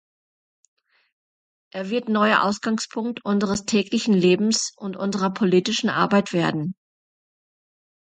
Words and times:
Er 1.71 1.91
wird 1.91 2.09
neuer 2.09 2.41
Ausgangspunkt 2.41 3.23
unseres 3.23 3.65
täglichen 3.65 4.15
Lebens 4.15 4.73
und 4.75 4.97
unserer 4.97 5.31
politischen 5.31 5.89
Arbeit 5.91 6.33
werden. 6.33 6.73